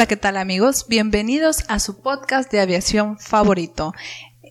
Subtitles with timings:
[0.00, 0.86] Hola, ¿qué tal amigos?
[0.88, 3.92] Bienvenidos a su podcast de aviación favorito.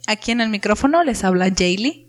[0.05, 2.08] Aquí en el micrófono les habla Jaylee.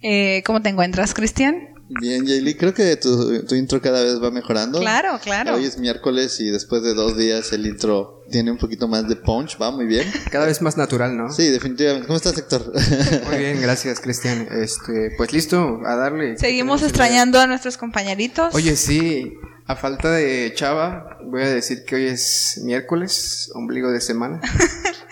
[0.00, 1.74] Eh, ¿Cómo te encuentras, Cristian?
[1.88, 4.78] Bien, Jaylee, creo que tu, tu, intro cada vez va mejorando.
[4.78, 5.56] Claro, claro.
[5.56, 9.16] Hoy es miércoles y después de dos días el intro tiene un poquito más de
[9.16, 10.06] punch, va muy bien.
[10.30, 11.32] Cada vez más natural, ¿no?
[11.32, 12.06] Sí, definitivamente.
[12.06, 12.72] ¿Cómo estás, Héctor?
[13.26, 14.46] Muy bien, gracias, Cristian.
[14.52, 16.38] Este, pues listo, a darle.
[16.38, 18.54] Seguimos extrañando a nuestros compañeritos.
[18.54, 19.34] Oye, sí,
[19.66, 24.40] a falta de Chava, voy a decir que hoy es miércoles, ombligo de semana.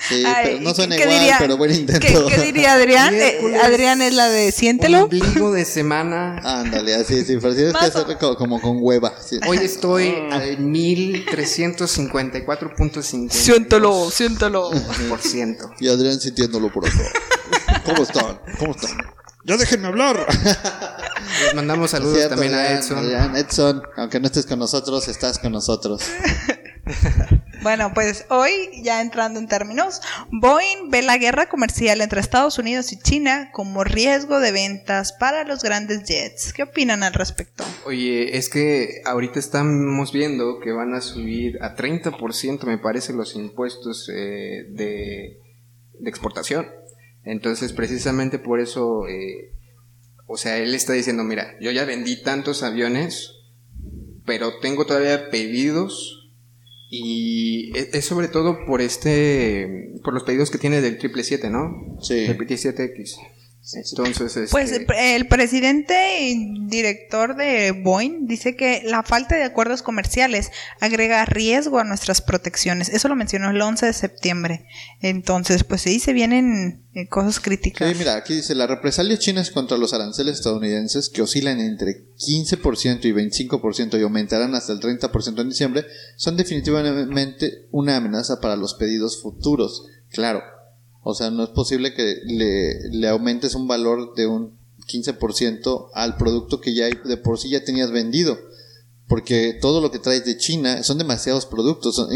[0.08, 2.00] Sí, pero no suena igual, pero buen intento.
[2.00, 3.12] ¿Qué, qué diría Adrián?
[3.14, 5.04] Eh, Adrián es la de siéntelo.
[5.04, 6.40] Ombligo de semana.
[6.42, 9.12] Ándale, así, sí, pero tienes que hacerlo como, como, con hueva.
[9.22, 9.38] Sí.
[9.46, 13.30] Hoy estoy al 1354.50.
[13.30, 14.70] Siéntelo, siéntelo.
[15.10, 15.70] Por ciento.
[15.78, 16.96] Y Adrián sintiéndolo por acá.
[17.84, 18.40] ¿Cómo están?
[18.58, 18.96] ¿Cómo están?
[19.44, 20.26] ¡Ya déjenme hablar!
[21.44, 22.98] Les mandamos saludos cierto, también Adrián, a Edson.
[22.98, 26.02] Adrián, Edson, aunque no estés con nosotros, estás con nosotros.
[27.62, 32.90] Bueno, pues hoy, ya entrando en términos, Boeing ve la guerra comercial entre Estados Unidos
[32.92, 36.54] y China como riesgo de ventas para los grandes jets.
[36.54, 37.64] ¿Qué opinan al respecto?
[37.84, 43.34] Oye, es que ahorita estamos viendo que van a subir a 30%, me parece, los
[43.34, 45.38] impuestos eh, de,
[45.98, 46.66] de, exportación.
[47.24, 49.52] Entonces, precisamente por eso, eh,
[50.32, 53.32] o sea, él está diciendo, mira, yo ya vendí tantos aviones,
[54.24, 56.30] pero tengo todavía pedidos
[56.88, 62.00] y es, sobre todo por este, por los pedidos que tiene del 777, ¿no?
[62.00, 62.26] Sí.
[62.26, 63.16] El PT7X.
[63.72, 64.50] Entonces, este...
[64.50, 70.50] pues el presidente y director de Boeing dice que la falta de acuerdos comerciales
[70.80, 72.88] agrega riesgo a nuestras protecciones.
[72.88, 74.66] Eso lo mencionó el 11 de septiembre.
[75.00, 77.88] Entonces, pues sí, se vienen cosas críticas.
[77.88, 83.04] Sí, mira, aquí dice, las represalias chinas contra los aranceles estadounidenses, que oscilan entre 15%
[83.04, 88.74] y 25% y aumentarán hasta el 30% en diciembre, son definitivamente una amenaza para los
[88.74, 89.86] pedidos futuros.
[90.10, 90.42] Claro,
[91.02, 96.16] o sea, no es posible que le, le aumentes un valor de un 15% al
[96.16, 98.38] producto que ya de por sí ya tenías vendido.
[99.08, 101.96] Porque todo lo que traes de China son demasiados productos.
[101.96, 102.10] Son,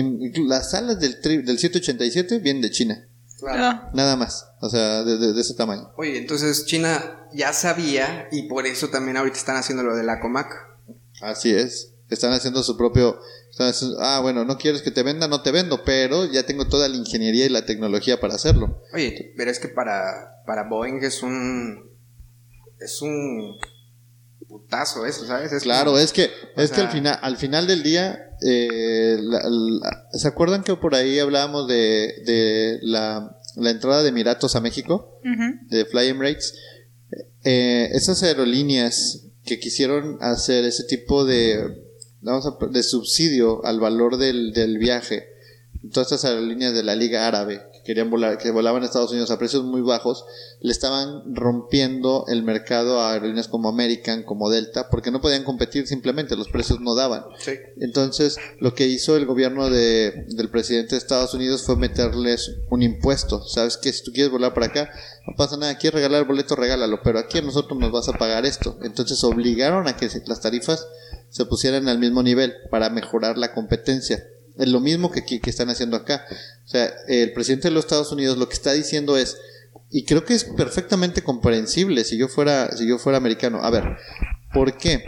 [0.47, 3.09] las alas del, del 787 vienen de China.
[3.41, 3.91] Claro.
[3.95, 4.47] Nada más.
[4.61, 5.91] O sea, de, de, de, ese tamaño.
[5.97, 10.21] Oye, entonces China ya sabía y por eso también ahorita están haciendo lo de la
[10.21, 10.55] Comac.
[11.21, 11.95] Así es.
[12.11, 13.19] Están haciendo su propio...
[14.01, 16.97] Ah, bueno, no quieres que te venda, no te vendo, pero ya tengo toda la
[16.97, 18.83] ingeniería y la tecnología para hacerlo.
[18.93, 21.91] Oye, pero es que para, para Boeing es un...
[22.81, 23.57] Es un
[24.49, 25.53] putazo eso, ¿sabes?
[25.53, 29.17] Es claro, como, es que es sea, que al final al final del día eh,
[29.21, 34.55] la, la, ¿se acuerdan que por ahí hablábamos de, de la, la, entrada de Emiratos
[34.55, 35.19] a México?
[35.25, 35.69] Uh -huh.
[35.69, 36.55] De Fly Emirates.
[37.45, 41.84] Eh, esas aerolíneas que quisieron hacer ese tipo de
[42.25, 45.29] vamos a, de subsidio al valor del, del viaje,
[45.93, 49.39] todas estas aerolíneas de la Liga Árabe querían volar, que volaban a Estados Unidos a
[49.39, 50.25] precios muy bajos,
[50.61, 55.87] le estaban rompiendo el mercado a aerolíneas como American, como Delta, porque no podían competir
[55.87, 57.25] simplemente, los precios no daban.
[57.39, 57.53] Sí.
[57.77, 62.83] Entonces, lo que hizo el gobierno de, del presidente de Estados Unidos fue meterles un
[62.83, 63.47] impuesto.
[63.47, 64.91] ¿Sabes que Si tú quieres volar para acá,
[65.27, 68.15] no pasa nada, quieres regalar el boleto, regálalo, pero aquí a nosotros nos vas a
[68.15, 68.79] pagar esto.
[68.83, 70.87] Entonces, obligaron a que las tarifas
[71.35, 74.25] se pusieran al mismo nivel para mejorar la competencia.
[74.57, 76.25] Es lo mismo que, que, están haciendo acá.
[76.65, 79.37] O sea, el presidente de los Estados Unidos lo que está diciendo es,
[79.91, 83.65] y creo que es perfectamente comprensible si yo fuera, si yo fuera americano.
[83.65, 83.83] A ver,
[84.53, 85.07] ¿por qué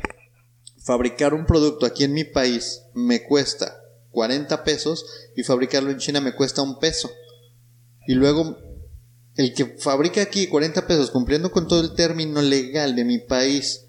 [0.82, 3.76] fabricar un producto aquí en mi país me cuesta
[4.10, 5.06] 40 pesos
[5.36, 7.08] y fabricarlo en China me cuesta un peso?
[8.08, 8.58] Y luego
[9.36, 13.85] el que fabrica aquí 40 pesos cumpliendo con todo el término legal de mi país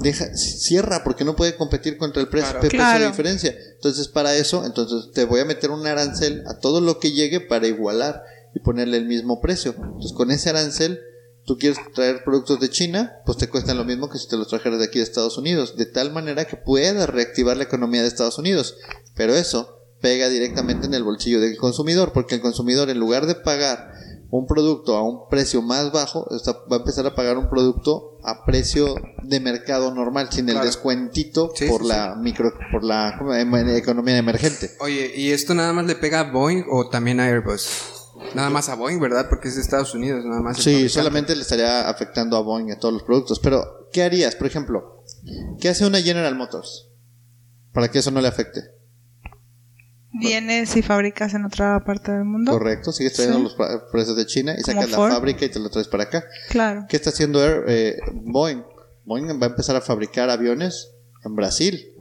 [0.00, 2.60] deja, cierra porque no puede competir contra el precio, claro.
[2.60, 3.00] precio claro.
[3.04, 3.56] de diferencia.
[3.74, 7.40] Entonces, para eso, entonces te voy a meter un arancel a todo lo que llegue
[7.40, 8.22] para igualar
[8.54, 9.74] y ponerle el mismo precio.
[9.76, 11.00] Entonces, con ese arancel,
[11.44, 14.48] tú quieres traer productos de China, pues te cuestan lo mismo que si te los
[14.48, 18.08] trajeras de aquí de Estados Unidos, de tal manera que puedas reactivar la economía de
[18.08, 18.76] Estados Unidos.
[19.14, 23.34] Pero eso pega directamente en el bolsillo del consumidor, porque el consumidor, en lugar de
[23.34, 23.92] pagar
[24.30, 28.13] un producto a un precio más bajo, está- va a empezar a pagar un producto
[28.24, 30.66] a precio de mercado normal, sin el Claro.
[30.66, 33.18] descuentito Sí, por sí, la micro, por la
[33.76, 34.70] economía emergente.
[34.80, 37.68] Oye, ¿y esto nada más le pega a Boeing o también a Airbus?
[38.34, 39.26] Nada más a Boeing, ¿verdad?
[39.28, 40.56] Porque es de Estados Unidos, nada más.
[40.58, 43.38] Sí, solamente le estaría afectando a Boeing a todos los productos.
[43.40, 44.34] Pero, ¿qué harías?
[44.36, 45.02] Por ejemplo,
[45.60, 46.88] ¿qué hace una General Motors?
[47.72, 48.60] Para que eso no le afecte.
[50.18, 52.52] Vienes y fabricas en otra parte del mundo.
[52.52, 53.56] Correcto, sigues trayendo Sí.
[53.58, 56.24] los precios de China y Como sacas la fábrica y te lo traes para acá.
[56.50, 56.86] Claro.
[56.88, 58.62] ¿Qué está haciendo Air- eh, Boeing?
[59.04, 60.92] Boeing va a empezar a fabricar aviones
[61.24, 61.92] en Brasil.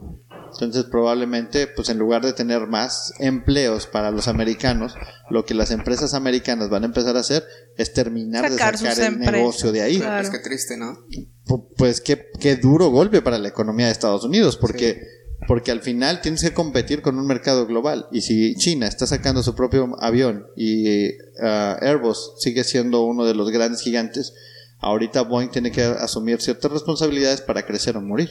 [0.51, 4.93] Entonces probablemente, pues en lugar de tener más empleos para los americanos,
[5.31, 7.43] lo que las empresas americanas van a empezar a hacer
[7.75, 9.33] es terminar Sacar de sacar el empresas.
[9.33, 9.97] negocio de ahí.
[9.99, 10.29] Claro.
[10.29, 10.99] Pues qué triste, ¿no?
[11.47, 15.01] Pu- Pues qué, qué duro golpe para la economía de Estados Unidos, porque,
[15.47, 18.07] porque al final tienes que competir con un mercado global.
[18.11, 21.09] Y si China está sacando su propio avión y
[21.41, 24.33] ah, Airbus sigue siendo uno de los grandes gigantes,
[24.79, 28.29] ahorita Boeing tiene que asumir ciertas responsabilidades para crecer o morir.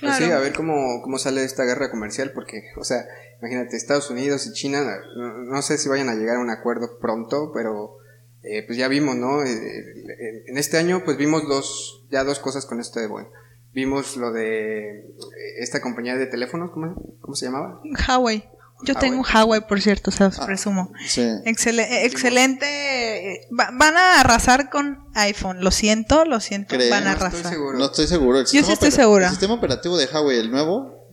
[0.00, 0.38] Pues sí, Claro.
[0.38, 3.06] a ver cómo, cómo sale esta guerra comercial, porque, o sea,
[3.40, 4.84] imagínate, Estados Unidos y China,
[5.16, 7.96] no, no sé si vayan a llegar a un acuerdo pronto, pero
[8.42, 9.42] eh, pues ya vimos, ¿no?
[9.42, 13.28] Eh, eh, en este año, pues vimos dos, ya dos cosas con esto de Boeing.
[13.76, 15.04] Vimos lo de eh,
[15.58, 17.78] esta compañía de teléfonos, ¿cómo, cómo se llamaba?
[18.08, 18.38] Huawei.
[18.84, 19.00] Yo Huawei.
[19.10, 20.46] tengo un Huawei, por cierto, se los Ah.
[20.46, 20.92] presumo.
[21.06, 21.20] Sí.
[21.44, 22.64] Excele- eh, excelente.
[23.34, 25.62] eh, va- van a arrasar con iPhone.
[25.62, 26.74] Lo siento, lo siento.
[26.74, 26.90] ¿Crees?
[26.90, 27.52] Van a No estoy arrasar.
[27.52, 27.78] seguro.
[27.78, 28.38] No estoy seguro.
[28.38, 29.24] El Yo sí sistema estoy segura.
[29.26, 31.06] El sistema operativo de Huawei, el nuevo,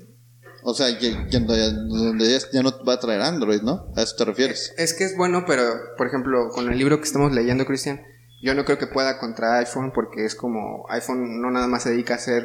[0.64, 3.92] o sea, que, que donde, ya, ya no va a traer Android, ¿no?
[3.98, 4.74] ¿A eso te refieres?
[4.78, 5.64] Es que es bueno, pero,
[5.98, 8.02] por ejemplo, con el libro que estamos leyendo, Cristian,
[8.44, 11.90] yo no creo que pueda contra iPhone porque es como iPhone no nada más se
[11.92, 12.44] dedica a hacer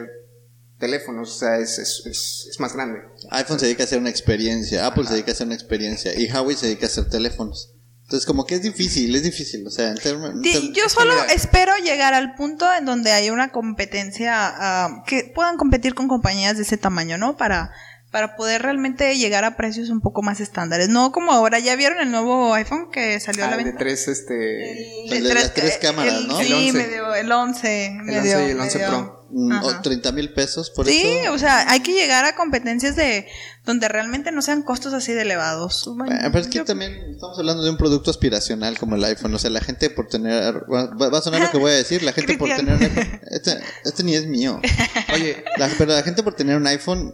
[0.79, 3.01] teléfonos, o sea, es, es, es, es más grande.
[3.31, 6.31] iPhone se dedica a hacer una experiencia, Apple se dedica a hacer una experiencia y
[6.31, 7.75] Huawei se dedica a hacer teléfonos.
[8.05, 9.67] Entonces, como que es difícil, es difícil.
[9.67, 13.13] O sea, en term- en term- Yo solo mira- espero llegar al punto en donde
[13.13, 17.37] haya una competencia ah, que puedan competir con compañías de ese tamaño, ¿no?
[17.37, 17.71] Para,
[18.11, 20.89] para poder realmente llegar a precios un poco más estándares.
[20.89, 23.79] No como ahora, ¿ya vieron el nuevo iPhone que salió a Ah, la de venta?
[23.79, 25.05] tres, este...
[25.15, 26.39] El de las tres cámaras, el- ¿no?
[26.39, 26.73] Sí, El 11.
[26.73, 27.91] medio, el 11.
[28.03, 29.19] medio, 11 y el 11 medio- Pro.
[29.31, 29.67] Mm, Ajá.
[29.67, 31.35] o 30 mil pesos por Sí, eso.
[31.35, 33.29] o sea, hay que llegar a competencias de
[33.67, 35.85] donde realmente no sean costos así de elevados.
[35.95, 39.35] Bueno, pero es que yo- también estamos hablando de un producto aspiracional como el iPhone.
[39.35, 40.55] O sea, la gente por tener.
[40.73, 42.03] Va, va a sonar lo que voy a decir.
[42.03, 43.21] La gente por tener un iPhone.
[43.31, 44.63] Este, este ni es mío.
[45.13, 47.13] Oye, La- pero la gente por tener un iPhone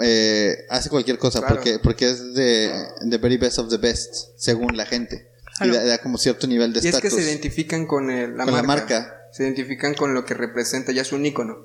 [0.00, 1.54] eh, hace cualquier cosa Claro.
[1.56, 2.70] porque, porque es de
[3.10, 5.28] the very best of the best, según la gente.
[5.60, 7.18] Y da, da como cierto nivel de y es que estatus.
[7.18, 9.12] se identifican con el- la, Con la marca.
[9.32, 11.56] Se identifican con lo que representa, ya es un icono.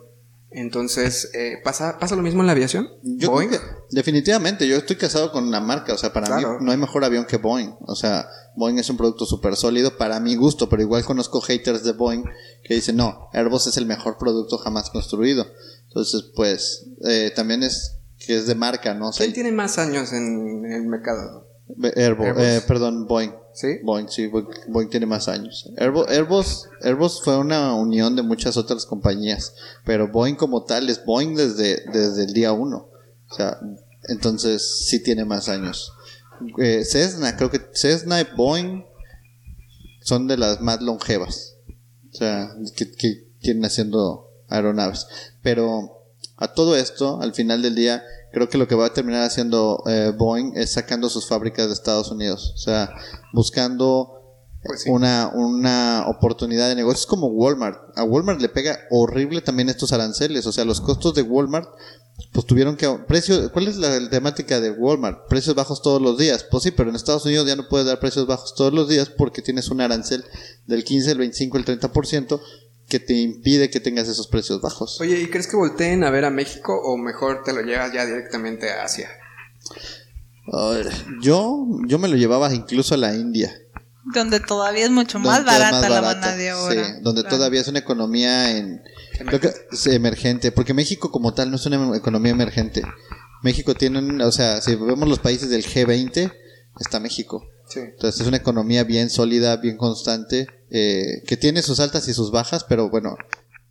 [0.53, 2.89] Entonces, eh, ¿pasa, ¿pasa lo mismo en la aviación?
[3.03, 3.49] Yo Boeing.
[3.49, 3.59] que-
[3.91, 6.59] definitivamente, yo estoy casado con una marca, o sea, para Claro.
[6.59, 8.27] mí no hay mejor avión que Boeing, o sea,
[8.57, 12.25] Boeing es un producto súper sólido para mi gusto, pero igual conozco haters de Boeing
[12.65, 15.47] que dicen, no, Airbus es el mejor producto jamás construido,
[15.87, 17.93] entonces, pues, eh, también es
[18.25, 19.11] que es de marca, ¿no?
[19.11, 21.47] Sea, ¿Quién tiene más años en, en el mercado?
[21.95, 22.43] Airbus, Airbus.
[22.43, 23.31] eh, perdón, Boeing.
[23.53, 23.79] ¿Sí?
[23.83, 25.69] Boeing, sí, Boeing, Boeing tiene más años.
[25.77, 31.03] Airbus, Airbus, Airbus fue una unión de muchas otras compañías, pero Boeing como tal es
[31.03, 32.89] Boeing desde, desde el día uno.
[33.29, 33.57] O sea,
[34.09, 35.93] entonces sí tiene más años.
[36.57, 38.85] Eh, Cessna, creo que Cessna y Boeing
[40.01, 41.55] son de las más longevas.
[42.11, 45.07] O sea, que, que tienen haciendo aeronaves.
[45.41, 46.00] Pero
[46.41, 49.83] a todo esto, al final del día, creo que lo que va a terminar haciendo
[49.85, 52.53] eh, Boeing es sacando sus fábricas de Estados Unidos.
[52.55, 52.91] O sea,
[53.31, 54.17] buscando
[54.63, 54.89] Pues sí.
[54.89, 56.99] una, una oportunidad de negocio.
[56.99, 57.77] Es como Walmart.
[57.95, 60.45] A Walmart le pega horrible también estos aranceles.
[60.47, 61.69] O sea, los costos de Walmart,
[62.31, 62.87] pues tuvieron que...
[63.07, 65.27] Precio, ¿Cuál es la temática de Walmart?
[65.27, 66.43] Precios bajos todos los días.
[66.49, 69.09] Pues sí, pero en Estados Unidos ya no puedes dar precios bajos todos los días
[69.09, 70.25] porque tienes un arancel
[70.65, 72.39] del 15, el 25, el 30%
[72.91, 74.99] que te impide que tengas esos precios bajos.
[75.01, 78.05] Oye, ¿y crees que volteen a ver a México o mejor te lo llevas ya
[78.05, 79.09] directamente a Asia?
[81.21, 83.53] Yo, yo me lo llevaba incluso a la India.
[84.13, 86.51] Donde todavía es mucho más barata, la mano de.
[86.51, 87.37] Sí, donde Claro.
[87.37, 88.81] todavía es una economía en
[89.27, 92.81] creo que es emergente, porque México como tal no es una economía emergente.
[93.43, 96.33] México tiene, un- o sea, si vemos los países del G20,
[96.79, 97.45] está México.
[97.69, 97.79] Sí.
[97.79, 102.31] Entonces es una economía bien sólida, bien constante, eh, que tiene sus altas y sus
[102.31, 103.15] bajas, pero bueno,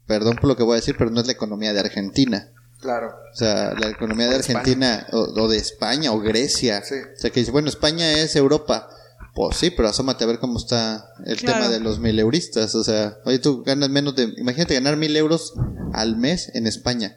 [0.06, 2.52] perdón por lo que voy a decir, pero no es la economía de Argentina.
[2.80, 3.08] Claro.
[3.32, 4.36] O sea, la economía de.
[4.36, 6.82] Argentina o, o de España o Grecia.
[6.82, 6.94] Sí.
[6.94, 8.88] O sea, que dice, bueno, España es Europa.
[9.34, 11.58] Pues sí, pero asómate a ver cómo está el Claro.
[11.60, 12.74] tema de los mil euristas.
[12.74, 14.32] O sea, oye, tú ganas menos de...
[14.38, 15.54] Imagínate ganar mil euros
[15.92, 17.16] al mes en España.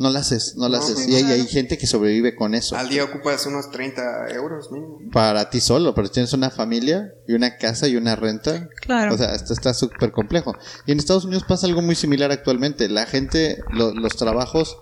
[0.00, 1.06] No la haces, no la No, haces.
[1.06, 2.74] Y hay, gente que sobrevive con eso.
[2.74, 4.98] Al día ocupas unos 30 euros mínimo.
[5.12, 8.66] Para ti solo, pero tienes una familia y una casa y una renta.
[8.80, 9.14] Claro.
[9.14, 10.54] O sea, esto está súper complejo.
[10.86, 12.88] Y en Estados Unidos pasa algo muy similar actualmente.
[12.88, 14.78] La gente, lo- los trabajos,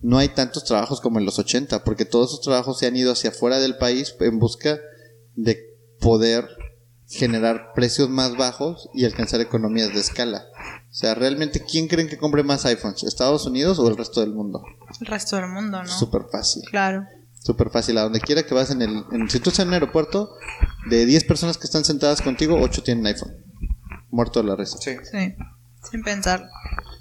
[0.00, 3.12] no hay tantos trabajos como en los 80, porque todos esos trabajos se han ido
[3.12, 4.78] hacia afuera del país en busca
[5.36, 5.58] de
[6.00, 6.48] poder
[7.06, 10.46] generar precios más bajos y alcanzar economías de escala.
[10.94, 13.02] O sea, realmente, ¿quién creen que compre más iPhones?
[13.02, 14.62] ¿Estados Unidos o el resto del mundo?
[15.00, 15.88] El resto del mundo, ¿no?
[15.88, 16.62] Súper fácil.
[16.70, 17.04] Claro.
[17.42, 17.98] Súper fácil.
[17.98, 19.02] A donde quiera que vas en el...
[19.10, 20.30] en- si tú estás en un aeropuerto,
[20.88, 23.34] de 10 personas que están sentadas contigo, 8 tienen iPhone.
[24.12, 24.78] Muerto de la risa.
[24.80, 24.92] Sí.
[25.10, 25.34] Sí.
[25.90, 26.48] Sin pensar.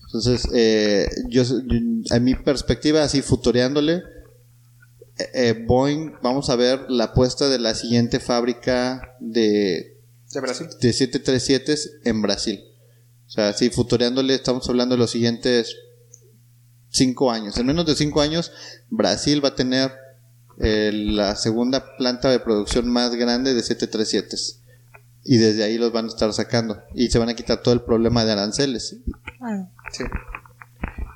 [0.07, 4.01] Entonces, eh, yo, yo- a mi perspectiva, así futureándole,
[5.19, 10.00] eh, eh, Boeing, vamos a ver la apuesta de la siguiente fábrica de,
[10.33, 10.67] ¿De Brasil?
[10.81, 12.59] de 737 en Brasil.
[13.33, 15.75] O sea, así futureándole, estamos hablando de los siguientes
[16.89, 17.57] cinco años.
[17.57, 18.51] En menos de cinco años,
[18.91, 19.91] Brasil va a tener
[20.59, 24.37] eh, la segunda planta de producción más grande de 737.
[25.23, 26.83] Y desde ahí los van a estar sacando.
[26.93, 28.97] Y se van a quitar todo el problema de aranceles.
[29.91, 30.03] Sí.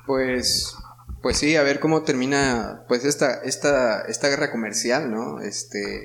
[0.04, 0.74] Pues,
[1.22, 5.40] pues sí, a ver cómo termina, pues esta, esta, esta guerra comercial, ¿no?
[5.40, 6.02] Este,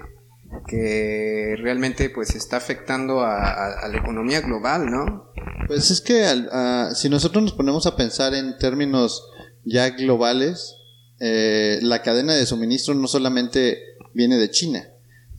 [0.68, 5.32] que realmente, pues, está afectando a, la economía global, ¿no?
[5.68, 9.28] Pues es que ah, si nosotros nos ponemos a pensar en términos
[9.64, 10.76] ya globales,
[11.20, 13.80] eh, la cadena de suministro no solamente
[14.14, 14.90] viene de China,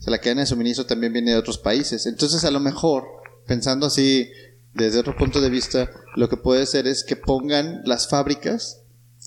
[0.05, 2.05] la cadena de suministro también viene de otros países.
[2.05, 3.05] Entonces, a lo mejor,
[3.47, 4.29] pensando así
[4.73, 8.81] desde otro punto de vista, lo que puede ser es que pongan las fábricas,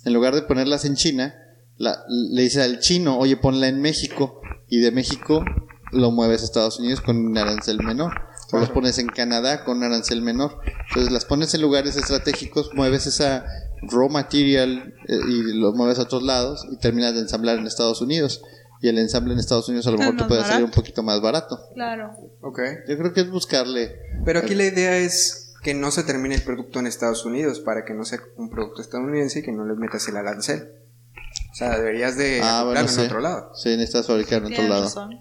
[0.04, 1.35] en lugar de ponerlas en China,
[1.78, 5.45] le dice al chino, oye, ponla en México, y de México
[5.92, 8.12] lo mueves a Estados Unidos con un arancel menor.
[8.50, 10.59] O los pones en Canadá con un arancel menor.
[10.88, 13.45] Entonces las pones en lugares estratégicos, mueves esa
[13.83, 18.00] raw material eh, y lo mueves a otros lados y terminas de ensamblar en Estados
[18.00, 18.42] Unidos.
[18.80, 21.21] Y el ensamble en Estados Unidos a lo mejor te puede salir un poquito más
[21.21, 21.59] barato.
[21.75, 22.12] Claro.
[22.40, 22.61] Ok.
[22.88, 23.97] Yo creo que es buscarle.
[24.25, 27.85] Pero aquí la idea es que no se termine el producto en Estados Unidos para
[27.85, 30.71] que no sea un producto estadounidense y que no le metas el arancel.
[31.52, 33.00] O sea, deberías de Ah, bueno, acoplarlo sí.
[33.00, 33.50] en otro lado.
[33.57, 34.85] Sí, necesitas fabricar en otro Tienes lado.
[34.85, 35.21] razón.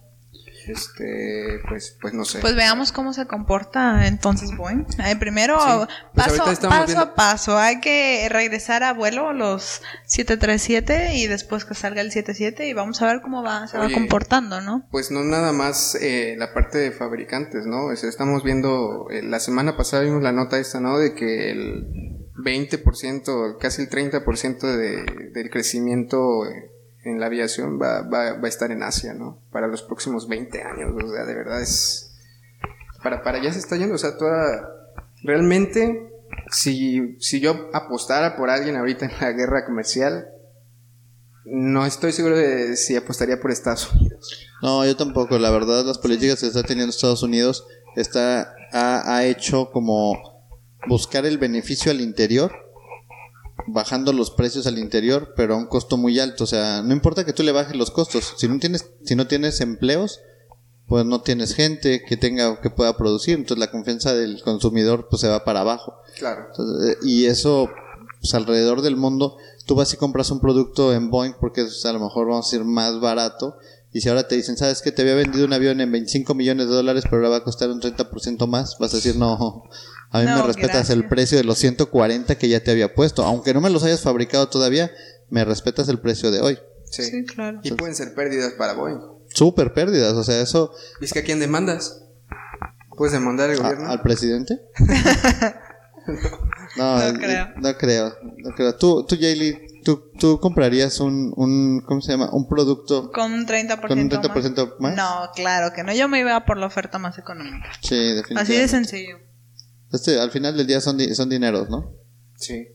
[0.68, 2.40] Este, pues, pues no sé.
[2.40, 4.86] Pues veamos cómo se comporta entonces Boeing.
[5.06, 5.94] Eh, primero, Sí.
[6.14, 7.58] Pues paso, viendo- a paso.
[7.58, 13.02] Hay que regresar a vuelo los 737 y después que salga el 77 y vamos
[13.02, 14.88] a ver cómo va, se va comportando, ¿no?
[14.92, 17.92] Pues no nada más eh, la parte de fabricantes, ¿no?
[17.92, 20.98] Estamos viendo, eh, la semana pasada vimos la nota esta, ¿no?
[20.98, 21.86] De que el
[22.44, 26.72] 20%, casi el 30% de, del crecimiento eh,
[27.04, 29.39] en la aviación va, va, va a estar en Asia, ¿no?
[29.51, 32.16] Para los próximos 20 años, o sea, de verdad es...
[33.04, 34.74] Para, para allá se está yendo, o sea, toda...
[35.24, 36.12] Realmente,
[36.51, 40.27] si, si yo apostara por alguien ahorita en la guerra comercial,
[41.46, 44.48] no estoy seguro de si apostaría por Estados Unidos.
[44.62, 45.39] No, yo tampoco.
[45.39, 50.18] La verdad, las políticas que está teniendo Estados Unidos está, ha, ha hecho como
[50.88, 52.51] buscar el beneficio al interior,
[53.68, 56.46] bajando los precios al interior, pero a un costo muy alto.
[56.46, 58.34] O sea, no importa que tú le bajes los costos.
[58.38, 60.22] Si no tienes, si no tienes empleos,
[60.88, 63.36] pues no tienes gente que tenga, que pueda producir.
[63.36, 65.96] Entonces la confianza del consumidor pues se va para abajo.
[66.18, 66.48] Claro.
[66.48, 67.70] Entonces, eh, y eso,
[68.22, 71.94] pues alrededor del mundo, tú vas y compras un producto en Boeing porque pues, a
[71.94, 73.58] lo mejor vamos a ir más barato.
[73.94, 76.68] Y si ahora te dicen, ¿sabes que Te había vendido un avión en 25 millones
[76.68, 78.78] de dólares, pero ahora va a costar un 30% más.
[78.80, 79.64] Vas a decir, no,
[80.12, 80.90] a mí No, me respetas gracias.
[80.98, 83.24] el precio de los 140 que ya te había puesto.
[83.24, 84.92] Aunque no me los hayas fabricado todavía,
[85.30, 86.60] me respetas el precio de hoy.
[86.90, 87.04] Sí.
[87.04, 87.60] Sí, claro.
[87.64, 89.00] Y pueden ser pérdidas para Boeing.
[89.30, 90.72] Súper pérdidas, o sea, eso
[91.02, 92.04] ¿Y es que a quién demandas?
[92.96, 93.90] ¿Puedes demandar al gobierno?
[93.90, 94.60] al presidente.
[96.78, 97.48] no, No eh, creo.
[97.58, 98.76] no creo, no creo.
[98.76, 102.30] Tú, tú Jaylee, tú, tú comprarías un, un, ¿cómo se llama?
[102.32, 104.96] Un producto Con un 30%, con un 30% más.
[104.96, 105.94] No, claro que no.
[105.94, 107.68] Yo me iba por la oferta más económica.
[107.82, 108.42] Sí, definitivamente.
[108.42, 109.18] Así de sencillo.
[109.91, 111.94] Este, al final del día son, di- son dineros, ¿no?
[112.36, 112.67] Sí.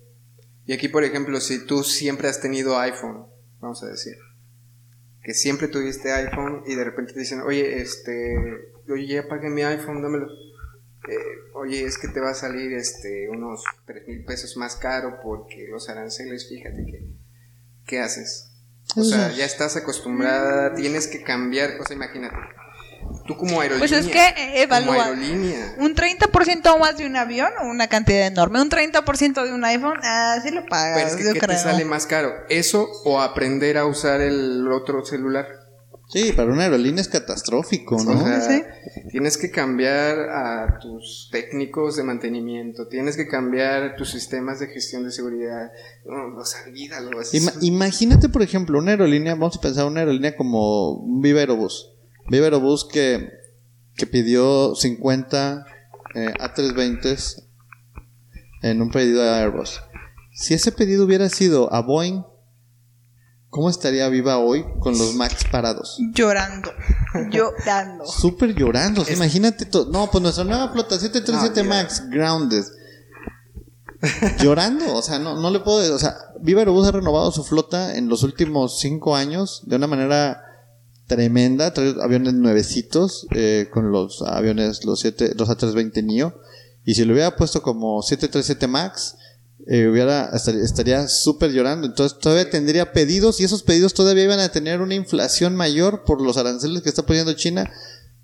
[0.67, 3.27] Y aquí, por ejemplo, si tú siempre has tenido iPhone,
[3.61, 4.15] vamos a decir,
[5.23, 8.35] que siempre tuviste iPhone y de repente te dicen, oye, este,
[8.89, 10.27] oye, ya pagué mi iPhone, dámelo.
[11.09, 11.15] Eh,
[11.55, 15.67] oye, es que te va a salir este unos tres mil pesos más caro porque
[15.69, 17.07] los aranceles, fíjate que,
[17.87, 18.51] ¿qué haces?
[18.97, 22.37] O sea, ya estás acostumbrada, tienes que cambiar, o sea, imagínate,
[23.27, 23.79] tú como aerolínea.
[23.89, 25.11] Pues es que eh, evalúa.
[25.79, 28.61] Un 30% más de un avión o una cantidad enorme.
[28.61, 31.57] Un 30% de un iPhone, ah, sí lo pagas, Pero es que, yo ¿qué creo.
[31.57, 32.33] te sale más caro?
[32.49, 35.47] ¿Eso o aprender a usar el otro celular?
[36.09, 38.13] Sí, para una aerolínea es catastrófico, ¿no?
[38.13, 38.63] O sea, Sí.
[39.11, 45.05] Tienes que cambiar a tus técnicos de mantenimiento, tienes que cambiar tus sistemas de gestión
[45.05, 45.71] de seguridad.
[46.05, 47.11] No, o sea, olvídalo.
[47.33, 51.92] Ima- imagínate, por ejemplo, una aerolínea, vamos a pensar una aerolínea como un Viva Aerobús.
[52.29, 53.31] Viva Aerobús que,
[53.97, 55.67] que pidió 50
[56.15, 57.45] eh, A320s
[58.63, 59.81] en un pedido a Airbus.
[60.35, 62.23] Si ese pedido hubiera sido a Boeing,
[63.51, 65.99] ¿cómo estaría Viva hoy con los Max parados?
[66.15, 66.73] Llorando.
[67.31, 68.07] Llorando.
[68.07, 69.91] Súper llorando, imagínate todo.
[69.91, 72.65] No, pues nuestra nueva flota 737 No, Max, grounded.
[74.41, 75.95] llorando, o sea, no, no le puedo.
[75.95, 79.87] O sea, Viva Aerobús ha renovado su flota en los últimos cinco años de una
[79.87, 80.52] manera
[81.15, 81.73] tremenda.
[81.73, 86.41] Trae aviones nuevecitos eh, con los aviones, los, 7, los A320 NIO.
[86.85, 89.17] Y si lo hubiera puesto como 737 Max,
[89.69, 91.87] eh, hubiera, estaría- súper llorando.
[91.87, 96.21] Entonces todavía tendría pedidos y esos pedidos todavía iban a tener una inflación mayor por
[96.21, 97.71] los aranceles que está poniendo China.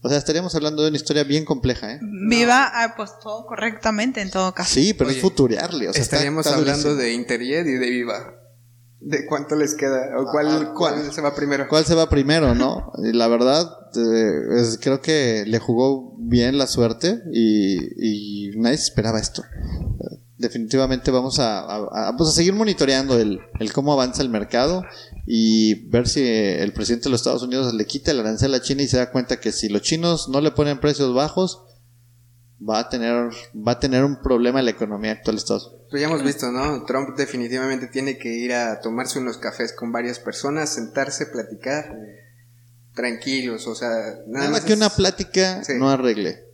[0.00, 2.00] O sea, estaríamos hablando de una historia bien compleja, ¿eh?
[2.28, 4.72] Viva apostó correctamente en todo caso.
[4.74, 5.88] Sí, pero es Oye, futurearle.
[5.88, 7.02] O sea, está- Estaríamos está hablando durísimo.
[7.02, 8.34] de Interjet y de Viva.
[9.00, 10.10] ¿De cuánto les queda?
[10.18, 11.66] ¿O cuál, Ah, cuál se va primero?
[11.68, 12.92] ¿Cuál se va primero, no?
[13.04, 18.76] Y la verdad, eh, es- creo que le jugó bien la suerte y, y nadie
[18.76, 19.44] se esperaba esto.
[20.36, 24.84] Definitivamente vamos a, a- a- pues a seguir monitoreando el, el cómo avanza el mercado
[25.26, 28.82] y ver si el presidente de los Estados Unidos le quita el arancel a China
[28.82, 31.62] y se da cuenta que si los chinos no le ponen precios bajos,
[32.60, 35.86] va a tener, va a tener un problema en la economía actual de Estados Unidos.
[35.90, 36.84] Pues ya hemos visto, ¿no?
[36.84, 41.96] Trump definitivamente tiene que ir a tomarse unos cafés con varias personas, sentarse, platicar,
[42.94, 45.74] tranquilos, o sea, nada, Nada más que es una plática Sí.
[45.78, 46.47] no arregle.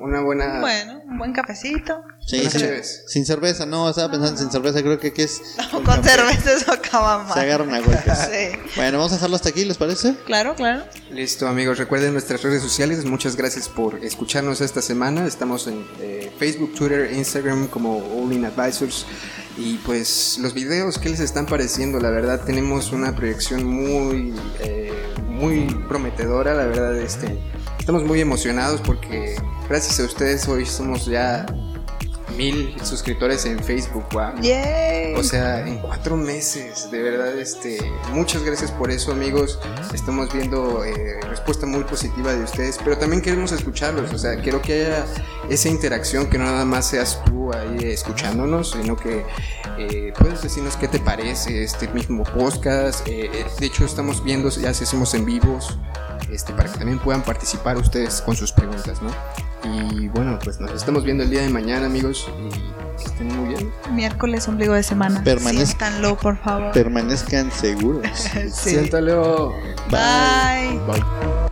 [0.00, 0.60] Una buena...
[0.60, 2.02] Bueno, un buen cafecito.
[2.26, 3.04] Sí, sin, cheves.
[3.06, 5.40] sin cerveza, no, estaba pensando sin cerveza, creo que aquí es...
[5.70, 7.34] Con cerveza eso acaba mal.
[7.34, 8.02] Se agarran a golpes.
[8.26, 8.58] Sí.
[8.76, 10.14] Bueno, vamos a dejarlo hasta aquí, ¿les parece?
[10.26, 10.84] Claro, claro.
[11.10, 16.32] Listo amigos, recuerden nuestras redes sociales, muchas gracias por escucharnos esta semana, estamos en eh,
[16.38, 19.06] Facebook, Twitter, Instagram como All In Advisors
[19.56, 21.98] y pues los videos, ¿qué les están pareciendo?
[21.98, 24.92] La verdad tenemos una proyección muy, eh,
[25.28, 27.38] muy prometedora, la verdad este,
[27.86, 29.36] estamos muy emocionados porque
[29.68, 31.46] gracias a ustedes hoy somos ya
[32.36, 34.42] mil suscriptores en Facebook, wow.
[34.42, 35.14] Yay.
[35.14, 37.78] O sea, en cuatro meses, de verdad, este,
[38.12, 39.60] muchas gracias por eso, amigos.
[39.94, 44.12] Estamos viendo eh, respuesta muy positiva de ustedes, pero también queremos escucharlos.
[44.12, 45.06] O sea, quiero que haya
[45.48, 49.24] esa interacción, que no nada más seas tú ahí escuchándonos, sino que
[49.78, 53.06] eh, puedes decirnos qué te parece este mismo podcast.
[53.06, 55.78] Eh, eh, de hecho, estamos viendo ya si hacemos en vivos,
[56.30, 59.10] este, para que también puedan participar ustedes con sus preguntas, ¿no?
[59.64, 62.50] Y bueno, pues nos estamos viendo el día de mañana, amigos, y
[62.98, 63.72] que estén muy bien.
[63.92, 65.22] Miércoles, ombligo de semana.
[65.24, 66.72] Siéntanlo, por favor.
[66.72, 68.06] Permanezcan seguros.
[68.46, 68.70] Sí.
[68.70, 69.52] Siéntalo.
[69.90, 70.78] Bye.
[70.86, 71.45] Bye.